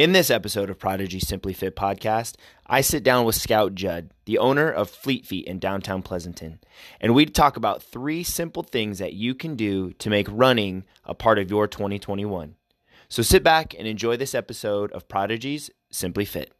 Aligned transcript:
In 0.00 0.12
this 0.12 0.30
episode 0.30 0.70
of 0.70 0.78
Prodigy 0.78 1.20
Simply 1.20 1.52
Fit 1.52 1.76
podcast, 1.76 2.36
I 2.66 2.80
sit 2.80 3.02
down 3.02 3.26
with 3.26 3.34
Scout 3.34 3.74
Judd, 3.74 4.12
the 4.24 4.38
owner 4.38 4.70
of 4.70 4.88
Fleet 4.88 5.26
Feet 5.26 5.44
in 5.44 5.58
downtown 5.58 6.00
Pleasanton, 6.00 6.58
and 7.02 7.14
we 7.14 7.26
talk 7.26 7.58
about 7.58 7.82
three 7.82 8.22
simple 8.22 8.62
things 8.62 8.98
that 8.98 9.12
you 9.12 9.34
can 9.34 9.56
do 9.56 9.92
to 9.92 10.08
make 10.08 10.26
running 10.30 10.84
a 11.04 11.12
part 11.12 11.38
of 11.38 11.50
your 11.50 11.68
2021. 11.68 12.54
So 13.10 13.20
sit 13.20 13.44
back 13.44 13.74
and 13.74 13.86
enjoy 13.86 14.16
this 14.16 14.34
episode 14.34 14.90
of 14.92 15.06
Prodigy's 15.06 15.70
Simply 15.90 16.24
Fit. 16.24 16.54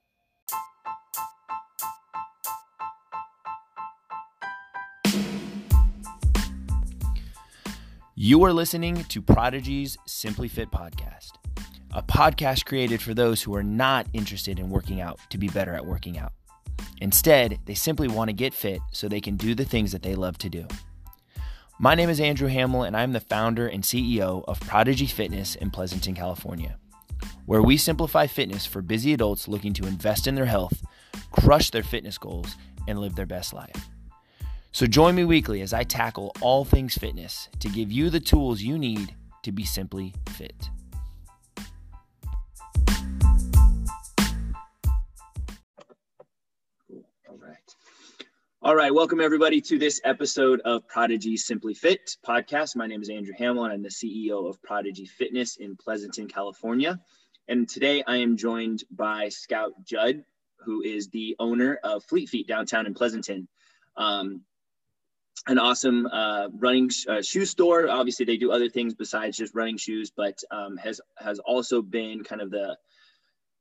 You 8.14 8.44
are 8.44 8.52
listening 8.52 9.04
to 9.04 9.22
Prodigy's 9.22 9.96
Simply 10.04 10.48
Fit 10.48 10.70
podcast 10.70 11.30
a 11.92 12.02
podcast 12.02 12.64
created 12.64 13.02
for 13.02 13.14
those 13.14 13.42
who 13.42 13.54
are 13.54 13.62
not 13.62 14.06
interested 14.12 14.58
in 14.58 14.70
working 14.70 15.00
out 15.00 15.18
to 15.30 15.38
be 15.38 15.48
better 15.48 15.74
at 15.74 15.84
working 15.84 16.18
out. 16.18 16.32
Instead, 17.00 17.58
they 17.66 17.74
simply 17.74 18.06
want 18.06 18.28
to 18.28 18.32
get 18.32 18.54
fit 18.54 18.80
so 18.92 19.08
they 19.08 19.20
can 19.20 19.36
do 19.36 19.54
the 19.54 19.64
things 19.64 19.90
that 19.92 20.02
they 20.02 20.14
love 20.14 20.38
to 20.38 20.48
do. 20.48 20.66
My 21.80 21.94
name 21.94 22.08
is 22.08 22.20
Andrew 22.20 22.48
Hamill, 22.48 22.84
and 22.84 22.96
I'm 22.96 23.12
the 23.12 23.20
founder 23.20 23.66
and 23.66 23.82
CEO 23.82 24.44
of 24.46 24.60
Prodigy 24.60 25.06
Fitness 25.06 25.56
in 25.56 25.70
Pleasanton, 25.70 26.14
California, 26.14 26.76
where 27.46 27.62
we 27.62 27.76
simplify 27.76 28.26
fitness 28.26 28.66
for 28.66 28.82
busy 28.82 29.12
adults 29.12 29.48
looking 29.48 29.72
to 29.72 29.86
invest 29.86 30.26
in 30.26 30.34
their 30.34 30.44
health, 30.44 30.82
crush 31.32 31.70
their 31.70 31.82
fitness 31.82 32.18
goals, 32.18 32.54
and 32.86 33.00
live 33.00 33.16
their 33.16 33.26
best 33.26 33.52
life. 33.52 33.88
So 34.72 34.86
join 34.86 35.16
me 35.16 35.24
weekly 35.24 35.62
as 35.62 35.72
I 35.72 35.82
tackle 35.82 36.32
all 36.40 36.64
things 36.64 36.96
fitness 36.96 37.48
to 37.58 37.68
give 37.68 37.90
you 37.90 38.10
the 38.10 38.20
tools 38.20 38.62
you 38.62 38.78
need 38.78 39.14
to 39.42 39.50
be 39.50 39.64
simply 39.64 40.14
fit. 40.28 40.70
All 48.62 48.76
right, 48.76 48.92
welcome 48.92 49.22
everybody 49.22 49.58
to 49.62 49.78
this 49.78 50.02
episode 50.04 50.60
of 50.66 50.86
Prodigy 50.86 51.38
Simply 51.38 51.72
Fit 51.72 52.18
podcast. 52.22 52.76
My 52.76 52.86
name 52.86 53.00
is 53.00 53.08
Andrew 53.08 53.32
Hamill, 53.38 53.64
and 53.64 53.72
I'm 53.72 53.82
the 53.82 53.88
CEO 53.88 54.46
of 54.46 54.60
Prodigy 54.60 55.06
Fitness 55.06 55.56
in 55.56 55.76
Pleasanton, 55.76 56.28
California. 56.28 57.00
And 57.48 57.66
today 57.66 58.04
I 58.06 58.18
am 58.18 58.36
joined 58.36 58.84
by 58.90 59.30
Scout 59.30 59.72
Judd, 59.82 60.24
who 60.58 60.82
is 60.82 61.08
the 61.08 61.36
owner 61.38 61.78
of 61.82 62.04
Fleet 62.04 62.28
Feet 62.28 62.46
downtown 62.46 62.84
in 62.84 62.92
Pleasanton. 62.92 63.48
Um, 63.96 64.42
an 65.46 65.58
awesome 65.58 66.06
uh, 66.12 66.48
running 66.52 66.90
sh- 66.90 67.06
uh, 67.08 67.22
shoe 67.22 67.46
store. 67.46 67.88
Obviously, 67.88 68.26
they 68.26 68.36
do 68.36 68.52
other 68.52 68.68
things 68.68 68.92
besides 68.92 69.38
just 69.38 69.54
running 69.54 69.78
shoes, 69.78 70.12
but 70.14 70.38
um, 70.50 70.76
has 70.76 71.00
has 71.16 71.38
also 71.38 71.80
been 71.80 72.22
kind 72.24 72.42
of 72.42 72.50
the 72.50 72.76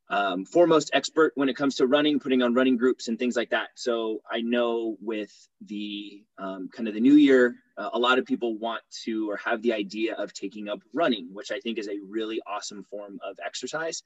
um, 0.09 0.45
foremost 0.45 0.89
expert 0.93 1.33
when 1.35 1.49
it 1.49 1.55
comes 1.55 1.75
to 1.75 1.87
running, 1.87 2.19
putting 2.19 2.41
on 2.41 2.53
running 2.53 2.77
groups 2.77 3.07
and 3.07 3.19
things 3.19 3.35
like 3.35 3.51
that. 3.51 3.69
So 3.75 4.21
I 4.29 4.41
know 4.41 4.97
with 5.01 5.31
the 5.65 6.23
um, 6.37 6.69
kind 6.73 6.87
of 6.87 6.95
the 6.95 6.99
new 6.99 7.13
year, 7.13 7.55
uh, 7.77 7.89
a 7.93 7.99
lot 7.99 8.17
of 8.17 8.25
people 8.25 8.57
want 8.57 8.81
to 9.03 9.29
or 9.29 9.37
have 9.37 9.61
the 9.61 9.73
idea 9.73 10.15
of 10.15 10.33
taking 10.33 10.67
up 10.67 10.79
running, 10.93 11.29
which 11.31 11.51
I 11.51 11.59
think 11.59 11.77
is 11.77 11.87
a 11.87 11.99
really 12.09 12.41
awesome 12.47 12.83
form 12.83 13.19
of 13.23 13.37
exercise. 13.45 14.03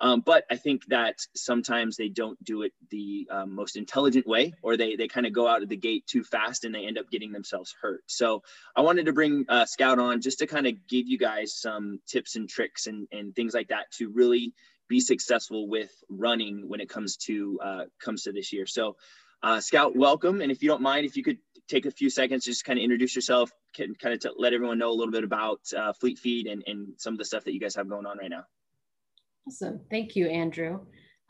Um, 0.00 0.20
but 0.20 0.44
I 0.50 0.56
think 0.56 0.84
that 0.86 1.20
sometimes 1.36 1.96
they 1.96 2.08
don't 2.08 2.42
do 2.42 2.62
it 2.62 2.72
the 2.90 3.28
um, 3.30 3.54
most 3.54 3.76
intelligent 3.76 4.26
way, 4.26 4.52
or 4.60 4.76
they 4.76 4.96
they 4.96 5.06
kind 5.06 5.26
of 5.26 5.32
go 5.32 5.46
out 5.46 5.62
of 5.62 5.68
the 5.68 5.76
gate 5.76 6.04
too 6.08 6.24
fast 6.24 6.64
and 6.64 6.74
they 6.74 6.86
end 6.86 6.98
up 6.98 7.08
getting 7.08 7.30
themselves 7.30 7.72
hurt. 7.80 8.02
So 8.06 8.42
I 8.74 8.80
wanted 8.80 9.06
to 9.06 9.12
bring 9.12 9.44
uh, 9.48 9.64
Scout 9.64 10.00
on 10.00 10.20
just 10.20 10.40
to 10.40 10.48
kind 10.48 10.66
of 10.66 10.88
give 10.88 11.06
you 11.06 11.18
guys 11.18 11.54
some 11.54 12.00
tips 12.08 12.34
and 12.34 12.48
tricks 12.48 12.88
and, 12.88 13.06
and 13.12 13.32
things 13.36 13.54
like 13.54 13.68
that 13.68 13.92
to 13.98 14.08
really 14.08 14.52
be 14.92 15.00
successful 15.00 15.66
with 15.66 15.90
running 16.10 16.68
when 16.68 16.80
it 16.80 16.88
comes 16.88 17.16
to 17.16 17.58
uh, 17.64 17.84
comes 17.98 18.24
to 18.24 18.32
this 18.32 18.52
year. 18.52 18.66
So, 18.66 18.96
uh, 19.42 19.58
Scout, 19.58 19.96
welcome. 19.96 20.42
And 20.42 20.52
if 20.52 20.62
you 20.62 20.68
don't 20.68 20.82
mind, 20.82 21.06
if 21.06 21.16
you 21.16 21.24
could 21.24 21.38
take 21.66 21.86
a 21.86 21.90
few 21.90 22.10
seconds, 22.10 22.44
just 22.44 22.66
kind 22.66 22.78
of 22.78 22.82
introduce 22.82 23.16
yourself, 23.16 23.50
can 23.74 23.94
kind 23.94 24.14
of 24.14 24.20
to 24.20 24.34
let 24.36 24.52
everyone 24.52 24.78
know 24.78 24.90
a 24.90 24.98
little 25.00 25.10
bit 25.10 25.24
about 25.24 25.60
uh, 25.74 25.94
Fleet 25.94 26.18
Feet 26.18 26.46
and, 26.46 26.62
and 26.66 26.88
some 26.98 27.14
of 27.14 27.18
the 27.18 27.24
stuff 27.24 27.44
that 27.44 27.54
you 27.54 27.60
guys 27.60 27.74
have 27.74 27.88
going 27.88 28.04
on 28.04 28.18
right 28.18 28.28
now. 28.28 28.44
Awesome. 29.48 29.80
Thank 29.90 30.14
you, 30.14 30.26
Andrew. 30.26 30.80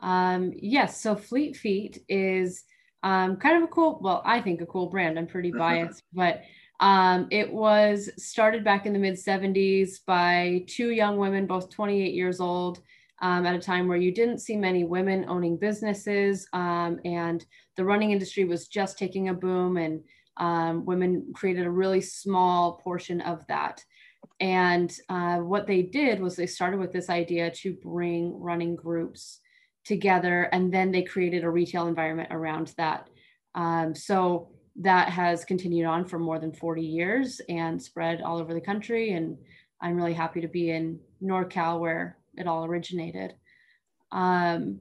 Um, 0.01 0.53
yes, 0.57 1.01
so 1.01 1.15
Fleet 1.15 1.57
Feet 1.57 2.03
is 2.09 2.65
um, 3.05 3.37
kind 3.37 3.59
of 3.59 3.63
a 3.63 3.69
cool, 3.69 4.01
well, 4.03 4.23
I 4.25 4.41
think 4.41 4.61
a 4.61 4.67
cool 4.67 4.89
brand. 4.89 5.21
I'm 5.21 5.29
pretty 5.29 5.53
biased, 5.57 6.03
but 6.13 6.43
um, 6.81 7.29
it 7.31 7.53
was 7.53 8.11
started 8.19 8.65
back 8.65 8.87
in 8.87 8.93
the 8.93 8.99
mid 8.99 9.15
70s 9.15 10.05
by 10.05 10.65
two 10.67 10.91
young 10.91 11.17
women, 11.17 11.47
both 11.47 11.71
28 11.71 12.13
years 12.13 12.41
old 12.41 12.81
um, 13.23 13.47
at 13.47 13.55
a 13.55 13.61
time 13.61 13.89
where 13.89 13.97
you 13.97 14.13
didn't 14.13 14.41
see 14.41 14.57
many 14.57 14.85
women 14.85 15.25
owning 15.29 15.57
businesses 15.57 16.47
um, 16.53 16.99
and 17.05 17.47
the 17.77 17.85
running 17.85 18.11
industry 18.11 18.45
was 18.45 18.67
just 18.67 18.99
taking 18.99 19.29
a 19.29 19.35
boom 19.35 19.77
and 19.77 20.03
um, 20.39 20.85
women 20.85 21.33
created 21.33 21.65
a 21.65 21.71
really 21.71 22.01
small 22.01 22.81
portion 22.83 23.21
of 23.21 23.47
that. 23.47 23.83
And 24.41 24.93
uh, 25.09 25.37
what 25.39 25.69
they 25.69 25.83
did 25.83 26.21
was 26.21 26.35
they 26.35 26.47
started 26.47 26.81
with 26.81 26.93
this 26.93 27.09
idea 27.09 27.51
to 27.51 27.75
bring 27.75 28.39
running 28.41 28.75
groups 28.75 29.39
together 29.85 30.49
and 30.53 30.73
then 30.75 30.91
they 30.91 31.03
created 31.03 31.45
a 31.45 31.51
retail 31.51 31.87
environment 31.87 32.29
around 32.33 32.75
that. 32.77 33.09
Um, 33.55 33.95
so 33.95 34.49
that 34.77 35.11
has 35.11 35.45
continued 35.45 35.87
on 35.87 36.07
for 36.07 36.19
more 36.19 36.39
than 36.39 36.53
40 36.53 36.83
years 36.83 37.41
and 37.49 37.81
spread 37.81 38.21
all 38.21 38.39
over 38.39 38.55
the 38.55 38.61
country. 38.61 39.13
And 39.13 39.37
I'm 39.81 39.97
really 39.97 40.15
happy 40.15 40.41
to 40.41 40.49
be 40.49 40.71
in 40.71 40.99
NorCal 41.23 41.79
where 41.79 42.17
it 42.37 42.47
all 42.47 42.65
originated. 42.65 43.35
Um, 44.11 44.81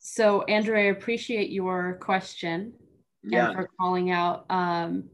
so, 0.00 0.42
Andrew, 0.42 0.76
I 0.76 0.84
appreciate 0.84 1.50
your 1.50 1.98
question 2.00 2.74
yeah. 3.22 3.48
and 3.48 3.56
for 3.56 3.70
calling 3.80 4.10
out. 4.10 4.44
Um, 4.50 5.04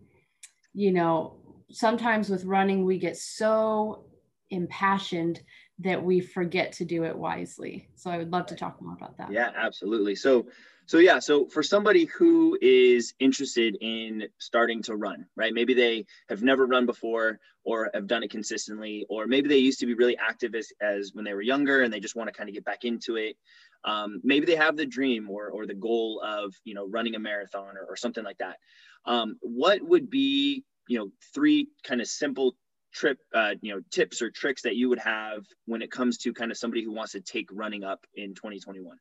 you 0.75 0.92
know, 0.92 1.36
sometimes 1.70 2.28
with 2.28 2.44
running, 2.44 2.84
we 2.84 2.98
get 2.98 3.16
so 3.16 4.04
impassioned 4.50 5.41
that 5.80 6.02
we 6.02 6.20
forget 6.20 6.72
to 6.72 6.84
do 6.84 7.04
it 7.04 7.16
wisely. 7.16 7.88
So, 7.94 8.10
I 8.10 8.18
would 8.18 8.32
love 8.32 8.46
to 8.46 8.56
talk 8.56 8.80
more 8.80 8.94
about 8.94 9.16
that. 9.18 9.32
Yeah, 9.32 9.50
absolutely. 9.56 10.14
So, 10.14 10.46
so 10.86 10.98
yeah, 10.98 11.20
so 11.20 11.46
for 11.46 11.62
somebody 11.62 12.06
who 12.06 12.58
is 12.60 13.14
interested 13.20 13.76
in 13.80 14.24
starting 14.38 14.82
to 14.82 14.96
run, 14.96 15.24
right? 15.36 15.54
Maybe 15.54 15.72
they 15.72 16.04
have 16.28 16.42
never 16.42 16.66
run 16.66 16.84
before 16.84 17.38
or 17.62 17.90
have 17.94 18.08
done 18.08 18.24
it 18.24 18.30
consistently, 18.30 19.06
or 19.08 19.28
maybe 19.28 19.48
they 19.48 19.58
used 19.58 19.78
to 19.80 19.86
be 19.86 19.94
really 19.94 20.16
active 20.19 20.54
as, 20.56 20.72
as 20.80 21.12
when 21.14 21.24
they 21.24 21.32
were 21.32 21.42
younger 21.42 21.82
and 21.82 21.92
they 21.92 22.00
just 22.00 22.16
want 22.16 22.28
to 22.28 22.32
kind 22.32 22.48
of 22.48 22.54
get 22.54 22.64
back 22.64 22.84
into 22.84 23.14
it. 23.14 23.36
Um, 23.84 24.20
maybe 24.24 24.46
they 24.46 24.56
have 24.56 24.76
the 24.76 24.84
dream 24.84 25.30
or, 25.30 25.50
or 25.50 25.64
the 25.64 25.74
goal 25.74 26.20
of, 26.24 26.54
you 26.64 26.74
know, 26.74 26.88
running 26.88 27.14
a 27.14 27.20
marathon 27.20 27.76
or, 27.76 27.86
or 27.88 27.96
something 27.96 28.24
like 28.24 28.38
that. 28.38 28.56
Um, 29.04 29.36
what 29.42 29.80
would 29.82 30.10
be, 30.10 30.64
you 30.88 30.98
know, 30.98 31.10
three 31.32 31.69
kind 31.84 32.00
of 32.00 32.08
simple 32.08 32.56
trip, 32.92 33.18
uh, 33.34 33.54
you 33.62 33.72
know, 33.72 33.80
tips 33.90 34.22
or 34.22 34.30
tricks 34.30 34.62
that 34.62 34.76
you 34.76 34.88
would 34.88 34.98
have 34.98 35.44
when 35.66 35.82
it 35.82 35.90
comes 35.90 36.18
to 36.18 36.32
kind 36.32 36.50
of 36.50 36.56
somebody 36.56 36.82
who 36.82 36.92
wants 36.92 37.12
to 37.12 37.20
take 37.20 37.48
running 37.52 37.84
up 37.84 38.06
in 38.14 38.34
2021? 38.34 38.96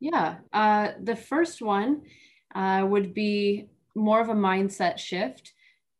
Yeah. 0.00 0.36
Uh, 0.52 0.92
the 1.02 1.16
first 1.16 1.62
one 1.62 2.02
uh, 2.54 2.84
would 2.88 3.14
be 3.14 3.68
more 3.94 4.20
of 4.20 4.28
a 4.28 4.34
mindset 4.34 4.98
shift. 4.98 5.52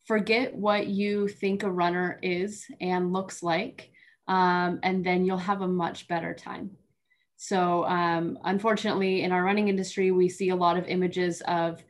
Forget 0.06 0.54
what 0.54 0.88
you 0.88 1.28
think 1.28 1.62
a 1.62 1.70
runner 1.70 2.18
is 2.22 2.66
and 2.80 3.12
looks 3.12 3.42
like, 3.42 3.90
um, 4.26 4.80
and 4.82 5.04
then 5.04 5.24
you'll 5.24 5.38
have 5.38 5.60
a 5.60 5.68
much 5.68 6.08
better 6.08 6.34
time. 6.34 6.70
So, 7.36 7.84
um, 7.86 8.38
unfortunately, 8.44 9.22
in 9.22 9.32
our 9.32 9.44
running 9.44 9.68
industry, 9.68 10.10
we 10.10 10.28
see 10.28 10.50
a 10.50 10.56
lot 10.56 10.76
of 10.76 10.86
images 10.86 11.40
of 11.42 11.82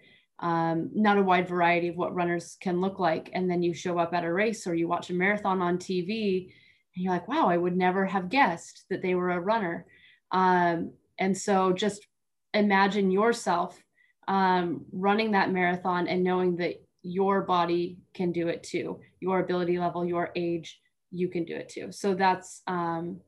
um, 0.43 0.91
not 0.93 1.19
a 1.19 1.23
wide 1.23 1.49
variety 1.49 1.89
of 1.89 1.97
what 1.97 2.15
runners 2.15 2.57
can 2.61 2.81
look 2.81 2.99
like. 2.99 3.31
And 3.33 3.49
then 3.49 3.63
you 3.63 3.73
show 3.73 3.99
up 3.99 4.13
at 4.13 4.25
a 4.25 4.33
race 4.33 4.67
or 4.67 4.75
you 4.75 4.89
watch 4.89 5.09
a 5.09 5.15
marathon 5.15 5.63
on 5.63 5.79
TV, 5.79 6.53
and 6.95 7.05
you're 7.05 7.13
like, 7.13 7.29
wow, 7.29 7.49
I 7.49 7.57
would 7.57 7.77
never 7.77 8.05
have 8.05 8.29
guessed 8.29 8.85
that 8.91 9.01
they 9.01 9.15
were 9.15 9.31
a 9.31 9.41
runner. 9.41 9.87
Um, 10.33 10.93
and 11.19 11.37
so 11.37 11.73
just 11.73 12.07
imagine 12.53 13.11
yourself 13.11 13.83
um, 14.29 14.85
running 14.93 15.31
that 15.33 15.53
marathon 15.53 16.09
and 16.09 16.25
knowing 16.25 16.57
that 16.57 16.83
your 17.03 17.43
body 17.43 17.99
can 18.13 18.33
do 18.33 18.49
it 18.49 18.63
too, 18.63 19.01
your 19.21 19.41
ability 19.41 19.79
level, 19.79 20.05
your 20.05 20.31
age, 20.37 20.81
you 21.11 21.29
can 21.29 21.45
do 21.45 21.55
it 21.55 21.69
too. 21.69 21.93
So 21.93 22.15
that's, 22.15 22.63
um, 22.67 23.21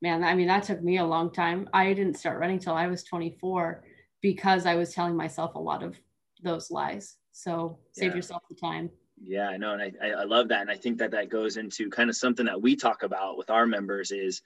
man, 0.00 0.24
I 0.24 0.34
mean, 0.34 0.48
that 0.48 0.64
took 0.64 0.82
me 0.82 0.98
a 0.98 1.04
long 1.04 1.32
time. 1.32 1.68
I 1.72 1.92
didn't 1.92 2.18
start 2.18 2.38
running 2.38 2.58
till 2.58 2.74
I 2.74 2.88
was 2.88 3.04
24 3.04 3.84
because 4.20 4.66
I 4.66 4.74
was 4.74 4.92
telling 4.94 5.16
myself 5.16 5.54
a 5.54 5.60
lot 5.60 5.82
of 5.82 5.96
those 6.42 6.70
lies. 6.70 7.16
So 7.32 7.78
save 7.92 8.10
yeah. 8.10 8.16
yourself 8.16 8.42
the 8.48 8.54
time. 8.54 8.90
Yeah, 9.24 9.48
I 9.48 9.56
know. 9.56 9.74
And 9.74 9.96
I, 10.02 10.10
I 10.10 10.24
love 10.24 10.48
that. 10.48 10.62
And 10.62 10.70
I 10.70 10.76
think 10.76 10.98
that 10.98 11.12
that 11.12 11.28
goes 11.28 11.56
into 11.56 11.88
kind 11.90 12.10
of 12.10 12.16
something 12.16 12.46
that 12.46 12.60
we 12.60 12.76
talk 12.76 13.02
about 13.02 13.38
with 13.38 13.50
our 13.50 13.66
members 13.66 14.10
is 14.10 14.42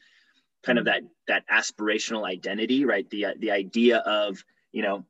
kind 0.62 0.78
of 0.78 0.84
that 0.84 1.02
that 1.28 1.44
aspirational 1.48 2.26
identity 2.26 2.84
right 2.84 3.08
the 3.10 3.26
the 3.38 3.50
idea 3.50 3.98
of 3.98 4.42
you 4.72 4.82
know 4.82 5.04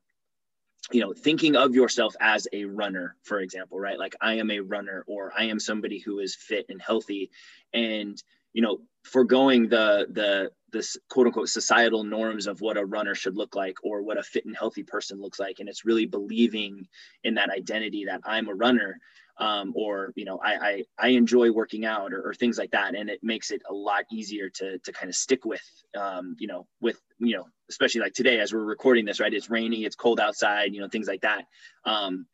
you 0.91 1.01
know 1.01 1.13
thinking 1.13 1.55
of 1.55 1.73
yourself 1.73 2.15
as 2.19 2.47
a 2.53 2.65
runner 2.65 3.15
for 3.23 3.39
example 3.39 3.79
right 3.79 3.97
like 3.97 4.15
i 4.21 4.35
am 4.35 4.51
a 4.51 4.59
runner 4.59 5.03
or 5.07 5.33
i 5.37 5.45
am 5.45 5.59
somebody 5.59 5.99
who 5.99 6.19
is 6.19 6.35
fit 6.35 6.65
and 6.69 6.81
healthy 6.81 7.31
and 7.73 8.21
you 8.53 8.61
know 8.61 8.79
foregoing 9.03 9.67
the 9.67 10.07
the 10.11 10.51
this 10.71 10.97
quote 11.09 11.27
unquote 11.27 11.49
societal 11.49 12.03
norms 12.03 12.47
of 12.47 12.61
what 12.61 12.77
a 12.77 12.85
runner 12.85 13.15
should 13.15 13.37
look 13.37 13.55
like 13.55 13.77
or 13.83 14.01
what 14.01 14.17
a 14.17 14.23
fit 14.23 14.45
and 14.45 14.55
healthy 14.55 14.83
person 14.83 15.21
looks 15.21 15.39
like 15.39 15.59
and 15.59 15.69
it's 15.69 15.85
really 15.85 16.05
believing 16.05 16.87
in 17.23 17.35
that 17.35 17.49
identity 17.49 18.05
that 18.05 18.21
i'm 18.25 18.47
a 18.47 18.53
runner 18.53 18.99
um, 19.39 19.71
or 19.75 20.13
you 20.15 20.25
know 20.25 20.39
I, 20.43 20.55
I, 20.55 20.83
I 20.97 21.07
enjoy 21.09 21.51
working 21.51 21.85
out 21.85 22.11
or, 22.11 22.27
or, 22.27 22.33
things 22.33 22.57
like 22.57 22.71
that 22.71 22.95
and 22.95 23.07
it 23.07 23.19
makes 23.21 23.51
it 23.51 23.61
a 23.69 23.73
lot 23.73 24.05
easier 24.11 24.49
to 24.49 24.79
to 24.79 24.91
kind 24.91 25.09
of 25.09 25.15
stick 25.15 25.45
with 25.45 25.61
um, 25.95 26.35
you 26.39 26.47
know 26.47 26.65
with 26.81 26.99
you 27.19 27.35
know 27.35 27.45
especially 27.69 28.01
like 28.01 28.13
today 28.13 28.39
as 28.39 28.51
we're 28.51 28.63
recording 28.63 29.05
this 29.05 29.19
right 29.19 29.35
it's 29.35 29.49
rainy 29.49 29.85
it's 29.85 29.95
cold 29.95 30.19
outside 30.19 30.73
you 30.73 30.81
know 30.81 30.87
things 30.87 31.07
like 31.07 31.21
that 31.21 31.45
um, 31.85 32.25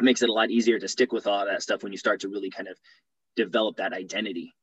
it 0.00 0.04
makes 0.04 0.22
it 0.22 0.30
a 0.30 0.32
lot 0.32 0.50
easier 0.50 0.78
to 0.78 0.88
stick 0.88 1.12
with 1.12 1.26
all 1.26 1.44
that 1.44 1.62
stuff 1.62 1.82
when 1.82 1.92
you 1.92 1.98
start 1.98 2.20
to 2.20 2.28
really 2.28 2.48
kind 2.48 2.68
of 2.68 2.78
develop 3.36 3.76
that 3.76 3.92
identity. 3.92 4.54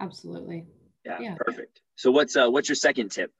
Absolutely 0.00 0.66
yeah, 1.08 1.18
yeah. 1.20 1.34
perfect 1.36 1.80
so 1.96 2.10
what's 2.10 2.36
uh 2.36 2.48
what's 2.48 2.68
your 2.68 2.76
second 2.76 3.10
tip 3.10 3.32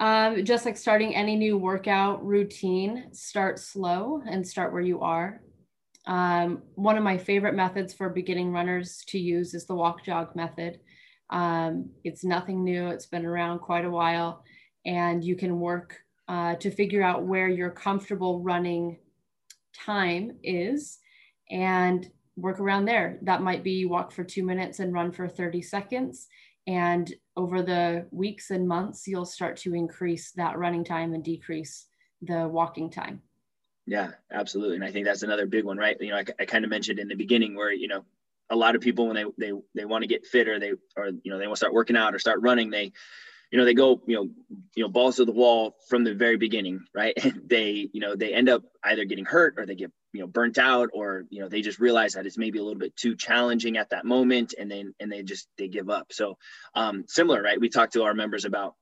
um, 0.00 0.44
just 0.44 0.64
like 0.64 0.76
starting 0.76 1.14
any 1.14 1.34
new 1.34 1.58
workout 1.58 2.24
routine, 2.24 3.12
start 3.12 3.58
slow 3.58 4.22
and 4.30 4.46
start 4.46 4.72
where 4.72 4.82
you 4.82 5.00
are. 5.00 5.40
Um, 6.06 6.62
one 6.74 6.96
of 6.96 7.02
my 7.02 7.18
favorite 7.18 7.54
methods 7.54 7.92
for 7.92 8.08
beginning 8.08 8.52
runners 8.52 9.02
to 9.08 9.18
use 9.18 9.54
is 9.54 9.66
the 9.66 9.74
walk 9.74 10.04
jog 10.04 10.36
method. 10.36 10.78
Um, 11.30 11.90
it's 12.04 12.24
nothing 12.24 12.64
new, 12.64 12.88
it's 12.88 13.06
been 13.06 13.26
around 13.26 13.58
quite 13.58 13.84
a 13.84 13.90
while, 13.90 14.44
and 14.86 15.22
you 15.22 15.36
can 15.36 15.58
work 15.58 15.96
uh, 16.28 16.54
to 16.56 16.70
figure 16.70 17.02
out 17.02 17.24
where 17.26 17.48
your 17.48 17.70
comfortable 17.70 18.40
running 18.40 18.98
time 19.74 20.38
is 20.42 20.98
and 21.50 22.08
work 22.36 22.60
around 22.60 22.84
there. 22.84 23.18
That 23.22 23.42
might 23.42 23.64
be 23.64 23.84
walk 23.84 24.12
for 24.12 24.22
two 24.22 24.44
minutes 24.44 24.78
and 24.78 24.92
run 24.92 25.10
for 25.10 25.28
30 25.28 25.60
seconds. 25.60 26.28
And 26.68 27.12
over 27.34 27.62
the 27.62 28.06
weeks 28.10 28.50
and 28.50 28.68
months, 28.68 29.08
you'll 29.08 29.24
start 29.24 29.56
to 29.58 29.74
increase 29.74 30.32
that 30.32 30.58
running 30.58 30.84
time 30.84 31.14
and 31.14 31.24
decrease 31.24 31.86
the 32.20 32.46
walking 32.46 32.90
time. 32.90 33.22
Yeah, 33.86 34.10
absolutely. 34.30 34.76
And 34.76 34.84
I 34.84 34.92
think 34.92 35.06
that's 35.06 35.22
another 35.22 35.46
big 35.46 35.64
one, 35.64 35.78
right? 35.78 35.96
You 35.98 36.10
know, 36.10 36.18
I, 36.18 36.24
I 36.38 36.44
kind 36.44 36.64
of 36.64 36.70
mentioned 36.70 36.98
in 36.98 37.08
the 37.08 37.14
beginning 37.14 37.56
where, 37.56 37.72
you 37.72 37.88
know, 37.88 38.04
a 38.50 38.56
lot 38.56 38.74
of 38.74 38.82
people 38.82 39.06
when 39.06 39.16
they 39.16 39.24
they 39.38 39.52
they 39.74 39.84
want 39.84 40.02
to 40.02 40.08
get 40.08 40.26
fit 40.26 40.48
or 40.48 40.58
they 40.58 40.72
or 40.96 41.08
you 41.22 41.30
know 41.30 41.38
they 41.38 41.46
want 41.46 41.56
to 41.56 41.60
start 41.60 41.74
working 41.74 41.96
out 41.96 42.14
or 42.14 42.18
start 42.18 42.40
running, 42.40 42.70
they 42.70 42.92
you 43.50 43.58
know 43.58 43.64
they 43.64 43.74
go 43.74 44.00
you 44.06 44.16
know 44.16 44.30
you 44.74 44.82
know 44.82 44.88
balls 44.88 45.16
to 45.16 45.24
the 45.24 45.32
wall 45.32 45.76
from 45.88 46.04
the 46.04 46.14
very 46.14 46.36
beginning, 46.36 46.80
right? 46.94 47.14
they 47.46 47.88
you 47.92 48.00
know 48.00 48.16
they 48.16 48.32
end 48.32 48.48
up 48.48 48.62
either 48.84 49.04
getting 49.04 49.24
hurt 49.24 49.54
or 49.58 49.66
they 49.66 49.74
get 49.74 49.92
you 50.12 50.20
know 50.20 50.26
burnt 50.26 50.58
out 50.58 50.90
or 50.92 51.24
you 51.30 51.40
know 51.40 51.48
they 51.48 51.60
just 51.60 51.78
realize 51.78 52.14
that 52.14 52.26
it's 52.26 52.38
maybe 52.38 52.58
a 52.58 52.62
little 52.62 52.78
bit 52.78 52.96
too 52.96 53.14
challenging 53.14 53.76
at 53.76 53.90
that 53.90 54.04
moment 54.04 54.54
and 54.58 54.70
then 54.70 54.94
and 55.00 55.10
they 55.10 55.22
just 55.22 55.48
they 55.58 55.68
give 55.68 55.90
up. 55.90 56.12
So 56.12 56.38
um, 56.74 57.04
similar, 57.08 57.42
right? 57.42 57.60
We 57.60 57.68
talk 57.68 57.90
to 57.92 58.04
our 58.04 58.14
members 58.14 58.44
about 58.44 58.74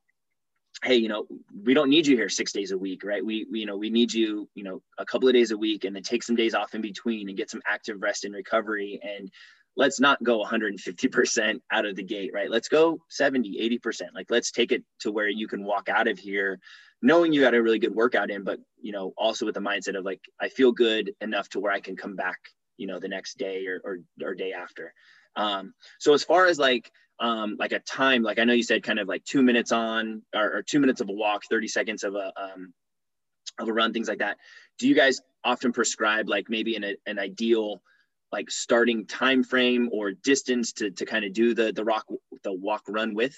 hey 0.84 0.96
you 0.96 1.08
know 1.08 1.26
we 1.64 1.74
don't 1.74 1.88
need 1.88 2.06
you 2.06 2.16
here 2.16 2.28
six 2.28 2.52
days 2.52 2.70
a 2.70 2.78
week 2.78 3.02
right 3.02 3.24
we, 3.24 3.46
we, 3.50 3.60
you 3.60 3.66
know 3.66 3.76
we 3.76 3.90
need 3.90 4.12
you 4.12 4.48
you 4.54 4.62
know 4.62 4.82
a 4.98 5.06
couple 5.06 5.28
of 5.28 5.34
days 5.34 5.50
a 5.50 5.56
week 5.56 5.84
and 5.84 5.96
then 5.96 6.02
take 6.02 6.22
some 6.22 6.36
days 6.36 6.54
off 6.54 6.74
in 6.74 6.80
between 6.80 7.28
and 7.28 7.36
get 7.36 7.50
some 7.50 7.62
active 7.66 8.02
rest 8.02 8.24
and 8.24 8.34
recovery 8.34 9.00
and 9.02 9.30
let's 9.78 10.00
not 10.00 10.22
go 10.22 10.42
150% 10.42 11.60
out 11.70 11.86
of 11.86 11.96
the 11.96 12.02
gate 12.02 12.30
right 12.34 12.50
let's 12.50 12.68
go 12.68 12.98
70 13.08 13.78
80% 13.82 14.02
like 14.14 14.30
let's 14.30 14.50
take 14.50 14.72
it 14.72 14.84
to 15.00 15.10
where 15.10 15.28
you 15.28 15.48
can 15.48 15.64
walk 15.64 15.88
out 15.88 16.08
of 16.08 16.18
here 16.18 16.58
knowing 17.02 17.32
you 17.32 17.40
got 17.40 17.54
a 17.54 17.62
really 17.62 17.78
good 17.78 17.94
workout 17.94 18.30
in 18.30 18.42
but 18.42 18.58
you 18.80 18.92
know 18.92 19.12
also 19.16 19.44
with 19.46 19.54
the 19.54 19.60
mindset 19.60 19.96
of 19.96 20.04
like 20.04 20.20
i 20.40 20.48
feel 20.48 20.72
good 20.72 21.12
enough 21.20 21.48
to 21.48 21.60
where 21.60 21.72
i 21.72 21.80
can 21.80 21.96
come 21.96 22.16
back 22.16 22.38
you 22.76 22.86
know 22.86 22.98
the 22.98 23.08
next 23.08 23.38
day 23.38 23.66
or 23.66 23.80
or, 23.84 23.98
or 24.22 24.34
day 24.34 24.52
after 24.52 24.92
um 25.36 25.74
so 25.98 26.14
as 26.14 26.24
far 26.24 26.46
as 26.46 26.58
like 26.58 26.90
um, 27.18 27.56
like 27.58 27.72
a 27.72 27.78
time, 27.80 28.22
like 28.22 28.38
I 28.38 28.44
know 28.44 28.52
you 28.52 28.62
said 28.62 28.82
kind 28.82 28.98
of 28.98 29.08
like 29.08 29.24
two 29.24 29.42
minutes 29.42 29.72
on 29.72 30.22
or, 30.34 30.58
or 30.58 30.62
two 30.62 30.80
minutes 30.80 31.00
of 31.00 31.08
a 31.08 31.12
walk, 31.12 31.42
30 31.48 31.68
seconds 31.68 32.04
of 32.04 32.14
a, 32.14 32.32
um, 32.36 32.74
of 33.58 33.68
a 33.68 33.72
run, 33.72 33.92
things 33.92 34.08
like 34.08 34.18
that. 34.18 34.36
Do 34.78 34.88
you 34.88 34.94
guys 34.94 35.20
often 35.44 35.72
prescribe 35.72 36.28
like 36.28 36.46
maybe 36.48 36.76
an, 36.76 36.96
an 37.06 37.18
ideal 37.18 37.80
like 38.32 38.50
starting 38.50 39.06
time 39.06 39.44
frame 39.44 39.88
or 39.92 40.12
distance 40.12 40.72
to, 40.74 40.90
to 40.90 41.06
kind 41.06 41.24
of 41.24 41.32
do 41.32 41.54
the, 41.54 41.72
the 41.72 41.84
rock, 41.84 42.04
the 42.42 42.52
walk 42.52 42.82
run 42.88 43.14
with? 43.14 43.34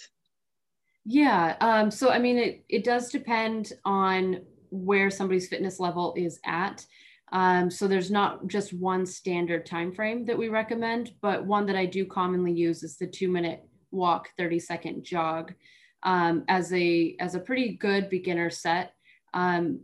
Yeah. 1.11 1.57
Um, 1.63 1.91
so, 1.91 2.11
I 2.11 2.19
mean, 2.19 2.37
it, 2.37 2.65
it 2.69 2.85
does 2.85 3.11
depend 3.11 3.73
on 3.87 4.43
where 4.69 5.11
somebody's 5.11 5.49
fitness 5.49 5.81
level 5.81 6.13
is 6.19 6.39
at. 6.45 6.85
Um, 7.33 7.71
so 7.71 7.89
there's 7.89 8.11
not 8.11 8.47
just 8.47 8.75
one 8.75 9.07
standard 9.07 9.65
time 9.65 9.91
frame 9.91 10.27
that 10.27 10.37
we 10.37 10.51
recommend, 10.51 11.13
but 11.23 11.47
one 11.47 11.65
that 11.67 11.77
I 11.77 11.87
do 11.87 12.05
commonly 12.05 12.53
use 12.53 12.83
is 12.83 12.99
the 12.99 13.07
two 13.07 13.29
minute 13.29 13.65
walk, 13.91 14.29
30 14.37 14.59
second 14.59 15.03
jog 15.03 15.55
um, 16.03 16.45
as 16.47 16.75
a 16.75 17.17
as 17.21 17.35
a 17.35 17.41
pretty 17.41 17.73
good 17.73 18.11
beginner 18.11 18.51
set. 18.51 18.93
Um, 19.33 19.81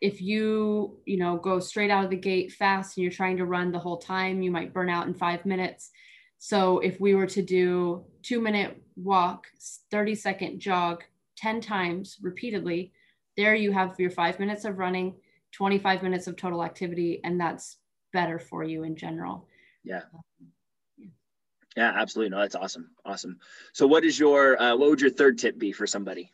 if 0.00 0.22
you 0.22 1.00
you 1.04 1.16
know 1.16 1.36
go 1.36 1.58
straight 1.58 1.90
out 1.90 2.04
of 2.04 2.10
the 2.10 2.16
gate 2.16 2.52
fast 2.52 2.96
and 2.96 3.02
you're 3.02 3.12
trying 3.12 3.38
to 3.38 3.44
run 3.44 3.72
the 3.72 3.78
whole 3.80 3.98
time, 3.98 4.40
you 4.40 4.52
might 4.52 4.72
burn 4.72 4.88
out 4.88 5.08
in 5.08 5.14
five 5.14 5.44
minutes. 5.44 5.90
So 6.42 6.78
if 6.78 6.98
we 6.98 7.14
were 7.14 7.26
to 7.26 7.42
do 7.42 8.02
two 8.22 8.40
minute 8.40 8.82
walk, 8.96 9.46
30 9.90 10.14
second 10.14 10.58
jog 10.58 11.04
10 11.36 11.60
times 11.60 12.16
repeatedly, 12.22 12.92
there 13.36 13.54
you 13.54 13.72
have 13.72 13.94
your 14.00 14.10
five 14.10 14.40
minutes 14.40 14.64
of 14.64 14.78
running, 14.78 15.14
25 15.52 16.02
minutes 16.02 16.26
of 16.26 16.36
total 16.36 16.64
activity, 16.64 17.20
and 17.24 17.38
that's 17.38 17.76
better 18.14 18.38
for 18.38 18.64
you 18.64 18.84
in 18.84 18.96
general. 18.96 19.48
Yeah. 19.84 20.00
Yeah, 21.76 21.92
absolutely. 21.94 22.30
No, 22.30 22.38
that's 22.38 22.56
awesome. 22.56 22.90
Awesome. 23.04 23.38
So 23.74 23.86
what 23.86 24.04
is 24.06 24.18
your, 24.18 24.60
uh, 24.60 24.74
what 24.76 24.88
would 24.88 25.00
your 25.00 25.10
third 25.10 25.38
tip 25.38 25.58
be 25.58 25.72
for 25.72 25.86
somebody? 25.86 26.32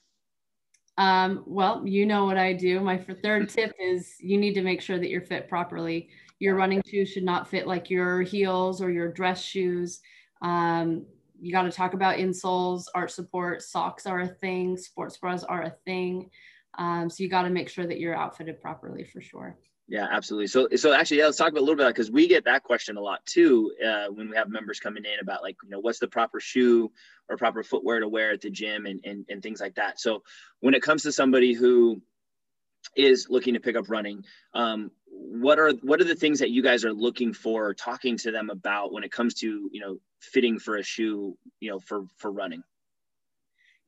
Um, 0.98 1.42
well, 1.46 1.84
you 1.84 2.06
know 2.06 2.26
what 2.26 2.38
I 2.38 2.52
do. 2.52 2.78
My 2.78 2.96
third 2.96 3.48
tip 3.48 3.74
is 3.80 4.14
you 4.20 4.38
need 4.38 4.54
to 4.54 4.62
make 4.62 4.80
sure 4.80 5.00
that 5.00 5.10
you're 5.10 5.20
fit 5.20 5.48
properly. 5.48 6.10
Your 6.38 6.54
running 6.54 6.82
shoes 6.86 7.10
should 7.10 7.24
not 7.24 7.48
fit 7.48 7.66
like 7.66 7.90
your 7.90 8.22
heels 8.22 8.82
or 8.82 8.90
your 8.90 9.10
dress 9.10 9.42
shoes. 9.42 10.00
Um, 10.42 11.06
you 11.40 11.52
got 11.52 11.62
to 11.62 11.70
talk 11.70 11.94
about 11.94 12.18
insoles, 12.18 12.84
arch 12.94 13.10
support, 13.10 13.62
socks 13.62 14.06
are 14.06 14.20
a 14.20 14.28
thing, 14.28 14.76
sports 14.76 15.16
bras 15.16 15.44
are 15.44 15.62
a 15.62 15.74
thing. 15.84 16.30
Um, 16.78 17.08
so 17.08 17.22
you 17.22 17.28
got 17.28 17.42
to 17.42 17.50
make 17.50 17.68
sure 17.68 17.86
that 17.86 17.98
you're 17.98 18.14
outfitted 18.14 18.60
properly 18.60 19.04
for 19.04 19.20
sure. 19.20 19.56
Yeah, 19.88 20.08
absolutely. 20.10 20.48
So, 20.48 20.68
so 20.74 20.92
actually, 20.92 21.18
yeah, 21.18 21.26
let's 21.26 21.36
talk 21.36 21.50
about 21.50 21.60
a 21.60 21.64
little 21.64 21.76
bit 21.76 21.86
because 21.86 22.10
we 22.10 22.26
get 22.26 22.44
that 22.46 22.64
question 22.64 22.96
a 22.96 23.00
lot 23.00 23.24
too 23.24 23.72
uh, 23.84 24.06
when 24.08 24.28
we 24.28 24.36
have 24.36 24.48
members 24.48 24.80
coming 24.80 25.04
in 25.04 25.20
about 25.20 25.42
like, 25.42 25.56
you 25.62 25.70
know, 25.70 25.78
what's 25.78 26.00
the 26.00 26.08
proper 26.08 26.40
shoe 26.40 26.90
or 27.28 27.36
proper 27.36 27.62
footwear 27.62 28.00
to 28.00 28.08
wear 28.08 28.32
at 28.32 28.40
the 28.40 28.50
gym 28.50 28.86
and, 28.86 29.00
and, 29.04 29.24
and 29.28 29.42
things 29.42 29.60
like 29.60 29.76
that. 29.76 30.00
So, 30.00 30.22
when 30.58 30.74
it 30.74 30.82
comes 30.82 31.04
to 31.04 31.12
somebody 31.12 31.52
who 31.52 32.02
is 32.94 33.26
looking 33.28 33.54
to 33.54 33.60
pick 33.60 33.76
up 33.76 33.88
running, 33.88 34.24
um, 34.54 34.90
what 35.08 35.58
are 35.58 35.72
what 35.82 36.00
are 36.00 36.04
the 36.04 36.14
things 36.14 36.38
that 36.40 36.50
you 36.50 36.62
guys 36.62 36.84
are 36.84 36.92
looking 36.92 37.32
for, 37.32 37.74
talking 37.74 38.16
to 38.18 38.30
them 38.30 38.50
about 38.50 38.92
when 38.92 39.04
it 39.04 39.12
comes 39.12 39.34
to 39.34 39.70
you 39.72 39.80
know 39.80 39.98
fitting 40.20 40.58
for 40.58 40.76
a 40.76 40.82
shoe, 40.82 41.36
you 41.60 41.70
know, 41.70 41.78
for 41.78 42.04
for 42.16 42.30
running? 42.30 42.62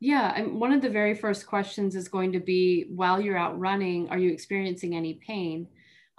Yeah, 0.00 0.32
and 0.34 0.60
one 0.60 0.72
of 0.72 0.80
the 0.80 0.88
very 0.88 1.14
first 1.14 1.46
questions 1.46 1.96
is 1.96 2.08
going 2.08 2.32
to 2.32 2.40
be 2.40 2.86
while 2.88 3.20
you're 3.20 3.36
out 3.36 3.58
running, 3.58 4.08
are 4.10 4.18
you 4.18 4.30
experiencing 4.30 4.94
any 4.94 5.14
pain? 5.14 5.66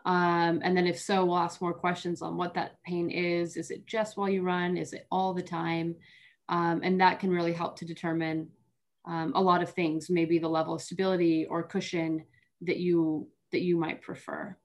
Um, 0.06 0.62
and 0.64 0.76
then 0.76 0.86
if 0.86 1.00
so, 1.00 1.26
we'll 1.26 1.38
ask 1.38 1.62
more 1.62 1.74
questions 1.74 2.22
on 2.22 2.36
what 2.36 2.54
that 2.56 2.82
pain 2.84 3.10
is. 3.10 3.56
Is 3.56 3.72
it 3.72 3.86
just 3.86 4.18
while 4.18 4.30
you 4.30 4.42
run? 4.42 4.76
Is 4.78 4.94
it 4.94 5.08
all 5.12 5.34
the 5.34 5.42
time? 5.42 5.96
Um, 6.50 6.82
and 6.84 7.00
that 7.00 7.20
can 7.20 7.30
really 7.30 7.54
help 7.54 7.78
to 7.78 7.86
determine 7.86 8.50
um, 9.06 9.32
a 9.36 9.42
lot 9.42 9.62
of 9.62 9.72
things, 9.72 10.10
maybe 10.10 10.40
the 10.40 10.48
level 10.50 10.74
of 10.74 10.82
stability 10.82 11.46
or 11.46 11.64
cushion 11.64 12.26
that 12.62 12.78
you 12.78 13.28
that 13.52 13.62
you 13.62 13.78
might 13.78 14.02
prefer. 14.02 14.56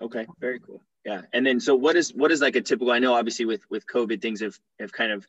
Okay, 0.00 0.26
very 0.38 0.60
cool. 0.60 0.82
Yeah, 1.04 1.22
and 1.32 1.44
then 1.44 1.60
so 1.60 1.74
what 1.74 1.96
is 1.96 2.14
what 2.14 2.30
is 2.30 2.40
like 2.40 2.56
a 2.56 2.60
typical? 2.60 2.92
I 2.92 2.98
know 2.98 3.14
obviously 3.14 3.44
with 3.44 3.62
with 3.70 3.86
COVID 3.86 4.20
things 4.20 4.40
have 4.40 4.58
have 4.78 4.92
kind 4.92 5.12
of 5.12 5.26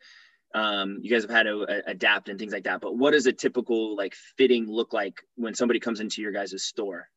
um, 0.53 0.99
you 1.01 1.09
guys 1.09 1.23
have 1.23 1.31
had 1.31 1.43
to 1.43 1.61
uh, 1.63 1.81
adapt 1.87 2.29
and 2.29 2.37
things 2.37 2.53
like 2.53 2.65
that. 2.65 2.81
But 2.81 2.97
what 2.97 3.11
does 3.11 3.25
a 3.25 3.33
typical 3.33 3.95
like 3.95 4.13
fitting 4.37 4.67
look 4.67 4.93
like 4.93 5.21
when 5.35 5.53
somebody 5.53 5.79
comes 5.79 5.99
into 5.99 6.21
your 6.21 6.31
guys' 6.31 6.63
store? 6.63 7.07